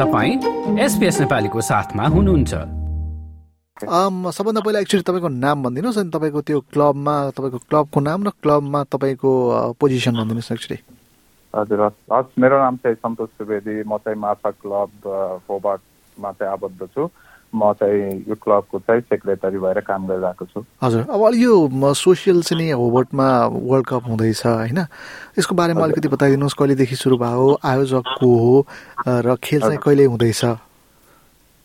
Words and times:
तपाईँ 0.00 0.34
एसपिएस 0.80 1.20
नेपालीको 1.20 1.60
साथमा 1.60 2.04
हुनुहुन्छ। 2.08 2.52
सबभन्दा 4.36 4.60
पहिला 4.64 4.80
एक्चुली 4.80 5.02
तपाईँको 5.04 5.28
नाम 5.28 5.56
भनिदिनुहोस् 5.62 5.98
अनि 6.00 6.10
तपाईँको 6.16 6.40
त्यो 6.48 6.60
क्लबमा 6.72 7.14
तपाईँको 7.36 7.58
क्लबको 7.68 8.00
नाम 8.00 8.20
र 8.24 8.30
क्लबमा 8.40 8.80
तपाईँको 8.88 9.30
पोजिसन 9.76 10.14
भनिदिनुहोस् 10.16 10.52
एक्चुली 10.52 10.78
हजुर 11.54 11.80
हस् 11.84 12.38
मेरो 12.40 12.56
नाम 12.64 12.76
चाहिँ 12.80 12.96
सन्तोष 12.96 13.28
त्रिवेदी 13.36 13.74
म 13.84 14.00
चाहिँ 14.00 14.18
माछा 14.24 14.50
क्लब 14.64 14.90
फोबाटमा 15.44 16.30
चाहिँ 16.32 16.52
आबद्ध 16.52 16.80
छु। 16.96 17.02
म 17.54 17.72
चाहिँ 17.74 18.24
यो 18.28 18.34
क्लबको 18.38 18.78
चाहिँ 18.78 19.00
सेक्रेटरी 19.02 19.58
भएर 19.58 19.80
काम 19.82 20.06
गरिरहेको 20.06 20.44
छु। 20.46 20.64
हजुर। 20.82 21.02
अब 21.10 21.34
यो 21.34 21.54
सोसियल 21.94 22.42
चाहिँ 22.46 22.72
होबर्टमा 22.72 23.26
वर्ल्ड 23.50 23.86
कप 23.86 24.02
हुँदैछ 24.06 24.46
होइन? 24.46 24.78
यसको 25.38 25.54
बारेमा 25.54 25.82
अलिकति 25.84 26.08
बताइदिनुहोस् 26.08 26.54
कहिलेदेखि 26.54 26.96
सुरु 26.96 27.16
भयो 27.18 27.58
आयोजक 27.58 28.04
को 28.18 28.28
हो 28.38 28.54
र 29.06 29.36
खेल 29.42 29.60
चाहिँ 29.60 29.78
कहिले 29.82 30.04
हुँदैछ? 30.14 30.44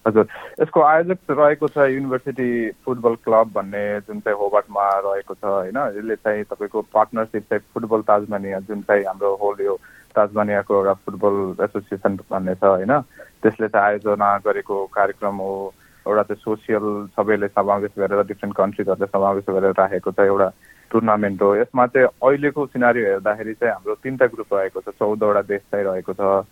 हजुर। 0.06 0.26
यसको 0.62 0.82
आयोजक 0.82 1.18
रहेको 1.30 1.68
छ 1.68 1.78
युनिभर्सिटी 1.90 2.50
फुटबल 2.86 3.16
क्लब 3.26 3.52
भन्ने 3.54 3.86
जुन 4.06 4.20
चाहिँ 4.26 4.38
होबर्टमा 4.38 4.86
रहेको 5.06 5.34
छ 5.34 5.44
होइन? 5.46 5.78
यसले 5.98 6.16
चाहिँ 6.16 6.44
तपाईँको 6.46 6.82
पार्टनरसिप 6.94 7.44
चाहिँ 7.50 7.64
फुटबल 7.74 8.02
ताजमानिया 8.10 8.60
जुन 8.70 8.82
चाहिँ 8.90 9.06
हाम्रो 9.06 9.36
होल 9.42 9.66
यो 9.66 9.78
ताजमानियाको 10.16 10.72
एउटा 10.74 10.94
फुटबल 11.06 11.64
एसोसिएसन 11.64 12.20
भन्ने 12.30 12.56
छ 12.56 12.64
होइन? 12.64 12.94
त्यसले 13.46 13.68
चाहिँ 13.70 13.88
आयोजना 13.88 14.30
गरेको 14.42 14.76
कार्यक्रम 14.98 15.36
हो। 15.46 15.74
एउटा 16.06 16.24
चाहिँ 16.24 16.42
सोसियल 16.42 16.86
सबैले 17.14 17.48
समावेश 17.48 17.94
गरेर 17.98 18.22
डिफ्रेन्ट 18.26 18.56
कन्ट्रिजहरूले 18.58 19.08
समावेश 19.14 19.46
गरेर 19.50 19.74
राखेको 19.78 20.12
छ 20.12 20.20
एउटा 20.26 20.50
टुर्नामेन्ट 20.92 21.42
हो। 21.42 21.56
यसमा 21.56 21.86
चाहिँ 21.94 22.08
अहिलेको 22.08 22.66
सिनारी 22.74 23.02
हेर्दाखेरि 23.06 23.54
चाहिँ 23.54 23.74
हाम्रो 23.74 23.96
तिनवटा 24.04 24.26
ग्रुप 24.34 24.54
रहेको 24.54 24.82
छ। 24.82 24.94
चौधवटा 24.98 25.42
देश 25.50 25.62
चाहिँ 25.72 25.86
रहेको 25.86 26.14
छ। 26.14 26.46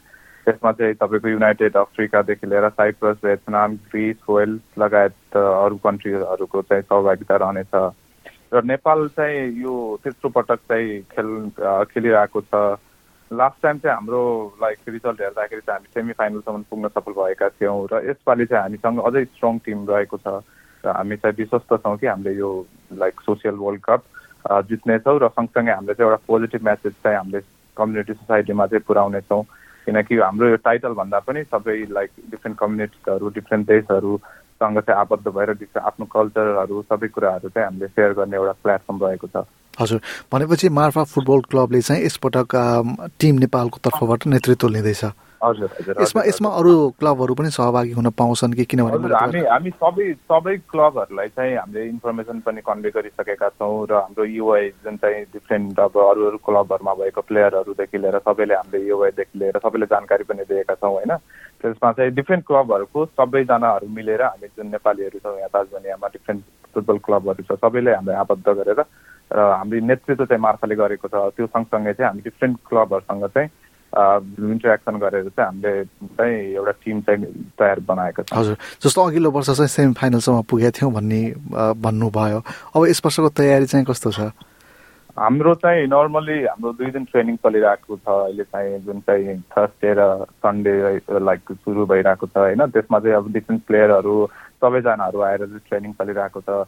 यसमा 0.49 0.71
चाहिँ 0.73 0.93
तपाईँको 1.01 1.27
युनाइटेड 1.29 1.77
अफ्रिकादेखि 1.77 2.47
लिएर 2.47 2.69
साइप्रस 2.69 3.17
भियतनाम 3.25 3.75
ग्रिस 3.93 4.25
वेल्स 4.29 4.61
लगायत 4.79 5.37
अरू 5.37 5.77
कन्ट्रीहरूको 5.85 6.61
चाहिँ 6.61 6.83
सहभागिता 6.83 7.35
रहनेछ। 7.45 7.73
र 8.53 8.61
नेपाल 8.61 9.07
चाहिँ 9.17 9.61
यो 9.61 9.75
तेस्रो 10.03 10.29
पटक 10.29 10.59
चाहिँ 10.69 11.01
खेल 11.13 11.29
खेलिरहेको 11.93 12.41
छ। 12.41 12.53
लास्ट 13.33 13.61
टाइम 13.63 13.77
चाहिँ 13.79 13.95
हाम्रो 13.95 14.21
लाइक 14.61 14.77
रिजल्ट 14.87 15.21
हेर्दाखेरि 15.21 15.61
चाहिँ 15.61 15.77
हामी 15.77 15.93
सेमी 15.93 16.13
फाइनलसम्म 16.13 16.61
पुग्न 16.69 16.87
सफल 16.87 17.13
भएका 17.13 17.49
थियौँ 17.49 17.87
र 17.91 18.01
यसपालि 18.09 18.45
चाहिँ 18.45 18.61
हामीसँग 18.63 18.99
अझै 19.01 19.23
स्ट्रङ 19.25 19.59
टिम 19.65 19.85
रहेको 19.89 20.17
छ 20.17 20.27
र 20.83 20.89
हामी 20.97 21.15
चाहिँ 21.17 21.35
विश्वस्त 21.37 21.73
छौँ 21.83 21.97
कि 21.97 22.07
हामीले 22.07 22.33
यो 22.37 22.49
लाइक 23.01 23.21
सोसियल 23.25 23.55
वर्ल्ड 23.55 23.81
कप 23.81 24.01
जित्नेछौँ 24.69 25.17
र 25.19 25.27
सँगसँगै 25.29 25.71
हामीले 25.71 25.93
चाहिँ 25.93 26.09
एउटा 26.09 26.25
पोजिटिभ 26.27 26.63
म्यासेज 26.63 26.93
चाहिँ 27.03 27.17
हामीले 27.17 27.41
कम्युनिटी 27.77 28.13
सोसाइटीमा 28.13 28.65
चाहिँ 28.67 28.83
पुऱ्याउनेछौँ। 28.87 29.43
किनकि 29.87 30.15
हाम्रो 30.15 30.47
यो 30.47 30.57
टाइटल 30.63 30.93
भन्दा 30.95 31.19
पनि 31.19 31.43
सबै 31.43 31.75
लाइक 31.91 32.11
डिफ्रेन्ट 32.31 32.57
कम्युनिटिजहरू 32.59 33.29
डिफ्रेन्ट 33.29 33.67
देशहरूसँग 33.67 34.79
चाहिँ 34.79 34.99
आबद्ध 34.99 35.27
भएर 35.27 35.49
आफ्नो 35.79 36.05
कल्चरहरू 36.13 36.81
सबै 36.91 37.07
कुराहरू 37.07 37.49
चाहिँ 37.49 37.67
हामीले 37.67 37.87
सेयर 37.87 38.13
गर्ने 38.19 38.37
एउटा 38.37 38.53
प्लेटफर्म 38.63 39.03
रहेको 39.03 39.27
छ। 39.27 39.43
हजुर। 39.79 39.99
भनेपछि 40.31 40.69
मार्फा 40.69 41.03
फुटबल 41.03 41.39
क्लबले 41.49 41.81
चाहिँ 41.81 42.05
यसपटक 42.05 42.55
टिम 43.19 43.35
नेपालको 43.43 43.77
तर्फबाट 43.83 44.27
नेतृत्व 44.27 44.67
लिँदैछ। 44.69 45.03
यसमा 45.43 46.21
यसमा 46.23 46.49
अरू 46.55 46.73
क्लबहरू 46.99 47.33
पनि 47.35 47.49
सहभागी 47.51 47.91
हुन 47.91 48.09
पाउँछन् 48.15 48.53
कि 48.53 48.63
किनभने 48.63 49.11
हामी 49.11 49.39
हामी 49.43 49.69
सबै 49.75 50.05
सबै 50.31 50.55
क्लबहरूलाई 50.71 51.27
चाहिँ 51.35 51.55
हामीले 51.57 51.83
इन्फर्मेसन 51.87 52.39
पनि 52.47 52.61
कन्भे 52.63 52.89
गरिसकेका 52.95 53.49
छौँ 53.59 53.87
र 53.91 53.93
हाम्रो 53.93 54.23
युआई 54.23 54.69
जुन 54.87 54.95
चाहिँ 55.03 55.23
डिफ्रेन्ट 55.35 55.79
अब 55.79 55.99
अरू 55.99 56.27
अरू 56.27 56.37
क्लबहरूमा 56.47 56.93
भएको 56.95 57.21
प्लेयरहरूदेखि 57.27 57.97
लिएर 57.97 58.17
सबैले 58.23 58.55
हामीले 58.55 58.87
युआईदेखि 58.87 59.39
लिएर 59.39 59.59
सबैले 59.59 59.85
जानकारी 59.91 60.23
पनि 60.23 60.43
दिएका 60.47 60.75
छौँ 60.79 60.91
होइन? 60.95 61.11
त्यसमा 61.59 61.91
चाहिँ 61.91 62.11
डिफ्रेन्ट 62.15 62.43
क्लबहरूको 62.47 63.05
सबैजनाहरू 63.19 63.87
मिलेर 63.91 64.21
हामी 64.23 64.47
जुन 64.47 64.67
नेपालीहरू 64.71 65.19
छौँ 65.19 65.37
यहाँ 65.37 65.51
दार्जिलिङमा 65.53 66.07
डिफ्रेन्ट 66.07 66.41
फुटबल 66.71 66.97
क्लबहरू 67.03 67.43
छ 67.43 67.59
सबैले 67.59 67.91
हामीले 67.99 68.15
आबद्ध 68.23 68.47
गरेर 68.47 68.79
र 69.31 69.39
हाम्रो 69.39 69.79
नेतृत्व 69.85 70.25
चाहिँ 70.25 70.41
मार्फाले 70.41 70.75
गरेको 70.75 71.07
छ। 71.07 71.15
त्यो 71.37 71.47
सँगसँगै 71.47 71.93
चाहिँ 71.93 72.09
हामी 72.09 72.21
डिफ्रेन्ट 72.27 72.57
क्लबहरूसँग 72.67 73.25
चाहिँ 73.31 73.49
इन्टरेक्सन 73.93 74.95
गरेर 74.97 75.29
चाहिँ 75.37 75.47
हामीले 75.47 75.83
चाहिँ 76.17 76.37
एउटा 76.57 76.71
टिम 76.81 77.01
चाहिँ 77.01 77.25
तयार 77.53 77.79
बनाएको 77.85 78.21
छ। 78.25 78.33
हजुर। 78.33 78.57
जस्तो 78.81 79.01
अघिल्लो 79.01 79.29
वर्ष 79.31 79.49
चाहिँ 79.53 79.69
सेमी 79.69 79.93
फाइनलसम्म 79.93 80.41
पुगेका 80.49 80.71
थियौँ 80.73 80.91
भन्ने 80.93 81.21
भन्नुभयो। 81.77 82.39
अब 82.73 82.81
यस 82.89 83.01
वर्षको 83.05 83.29
तयारी 83.37 83.65
चाहिँ 83.69 83.85
कस्तो 83.85 84.11
छ? 84.11 84.33
हाम्रो 85.13 85.53
चाहिँ 85.61 85.85
नर्मली 85.93 86.37
हाम्रो 86.49 86.73
दुई 86.73 86.89
दिन 86.89 87.05
ट्रेनिङ 87.05 87.35
चलिरहेको 87.37 87.95
छ। 88.01 88.07
अहिले 88.33 88.43
चाहिँ 88.49 88.79
जुन 88.81 88.99
चाहिँ 89.05 89.37
थर्सडे 89.53 89.91
र 89.93 90.01
सन्डे 90.41 90.73
लाइक 91.21 91.41
सुरु 91.61 91.85
भइरहेको 91.85 92.25
छ 92.33 92.37
होइन। 92.49 92.65
त्यसमा 92.73 92.99
चाहिँ 92.99 93.15
अब 93.21 93.29
डिफ्रेन्ट 93.29 93.61
प्लेयरहरू 93.69 94.15
सबैजनाहरू 94.57 95.19
आएर 95.21 95.45
चाहिँ 95.45 95.61
ट्रेनिङ 95.69 95.91
चलिरहेको 96.01 96.41
छ। 96.41 96.65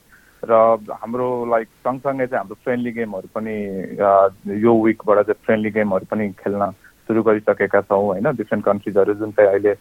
र 0.50 0.96
हाम्रो 1.02 1.28
लाइक 1.50 1.68
सँगसँगै 1.84 2.26
चाहिँ 2.26 2.38
हाम्रो 2.38 2.56
फ्रेन्डली 2.64 2.92
गेमहरू 2.92 3.28
पनि 3.34 3.54
यो 4.62 4.72
विकबाट 4.84 5.18
चाहिँ 5.26 5.42
फ्रेन्डली 5.44 5.70
गेमहरू 5.70 6.06
पनि 6.10 6.28
खेल्न 6.38 6.70
सुरु 7.08 7.22
गरिसकेका 7.22 7.80
छौँ 7.86 8.04
होइन? 8.06 8.26
डिफ्रेन्ट 8.36 8.64
कन्ट्रिजहरू 8.64 9.14
जुन 9.14 9.30
चाहिँ 9.36 9.50
अहिले 9.50 9.74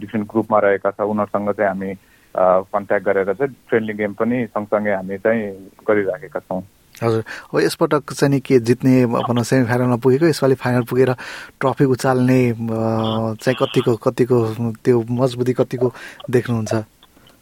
डिफ्रेन्ट 0.00 0.26
ग्रुपमा 0.30 0.58
रहेका 0.60 0.90
छ 0.90 1.00
उनीहरूसँग 1.00 1.50
चाहिँ 1.52 1.68
हामी 1.68 1.94
कन्ट्याक्ट 2.34 3.06
गरेर 3.06 3.32
चाहिँ 3.32 3.54
फ्रेन्डली 3.68 3.94
गेम 3.98 4.12
पनि 4.14 4.46
सँगसँगै 4.54 4.92
हामी 4.94 5.18
चाहिँ 5.18 5.42
गरिराखेका 5.88 6.40
छौँ। 6.40 6.62
हजुर। 7.02 7.22
अब 7.54 7.58
यसपटक 7.60 8.12
चाहिँ 8.12 8.30
नि 8.30 8.40
के 8.44 8.58
जित्ने 8.60 8.94
भनौँ 9.08 9.42
सेमी 9.42 9.64
फाइनलमा 9.66 9.96
पुगेको 10.04 10.26
यसपालि 10.26 10.54
फाइनल 10.54 10.82
पुगेर 10.90 11.10
ट्रफी 11.58 11.84
उचाल्ने 11.96 12.40
चाहिँ 13.40 13.56
कतिको 13.56 13.96
कतिको 14.04 14.38
त्यो 14.84 14.96
मजबुती 15.10 15.52
कतिको 15.58 15.88
देख्नुहुन्छ? 16.30 16.74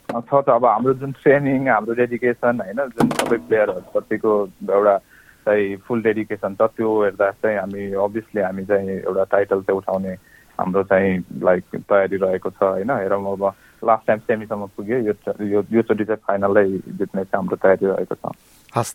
छ 0.09 0.41
त 0.45 0.49
अब 0.49 0.65
हाम्रो 0.65 0.93
जुन 1.01 1.11
ट्रेनिङ 1.21 1.67
हाम्रो 1.69 1.93
डेडिकेसन 1.93 2.61
होइन 2.65 2.79
जुन 2.97 3.09
सबै 3.19 3.37
प्लेयरहरूप्रतिको 3.47 4.31
एउटा 4.69 4.97
चाहिँ 5.45 5.75
फुल 5.87 6.01
डेडिकेसन 6.01 6.55
छ 6.55 6.61
त्यो 6.77 6.89
हेर्दा 7.03 7.29
चाहिँ 7.31 7.57
हामी 7.59 7.83
अभियसली 8.05 8.41
हामी 8.41 8.65
चाहिँ 8.65 8.89
एउटा 8.89 9.23
टाइटल 9.33 9.61
चाहिँ 9.61 9.77
उठाउने 9.77 10.13
हाम्रो 10.59 10.83
चाहिँ 10.83 11.11
लाइक 11.43 11.63
तयारी 11.89 12.17
रहेको 12.17 12.49
छ 12.49 12.63
होइन। 12.63 12.91
हेरौँ 12.91 13.21
अब 13.33 13.43
लास्ट 13.83 14.07
टाइम 14.07 14.19
सेमीसम्म 14.19 14.65
पुग्यो 14.77 14.97
यो 14.97 15.63
योचोटि 15.71 16.05
चाहिँ 16.05 16.21
फाइनलै 16.27 16.65
जित्ने 16.99 17.23
चाहिँ 17.23 17.35
हाम्रो 17.35 17.55
तयारी 17.63 17.85
रहेको 17.85 18.15
छ। 18.15 18.33
हस् 18.75 18.93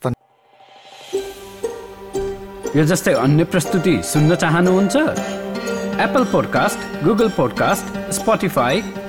यो 2.76 2.84
जस्तै 2.84 3.12
अन्य 3.14 3.44
प्रस्तुति 3.54 3.94
सुन्न 4.02 4.34
चाहनुहुन्छ? 4.34 4.96
Apple 6.04 6.24
podcast 6.34 7.04
Google 7.04 7.28
podcast 7.38 7.84